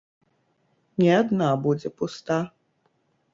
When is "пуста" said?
2.01-2.39